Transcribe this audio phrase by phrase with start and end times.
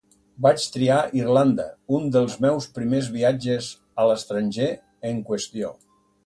[0.43, 1.67] Vaig triar Irlanda,
[1.97, 3.69] un dels meus primers viatges
[4.05, 4.71] a l'estranger
[5.13, 5.73] en qüestió.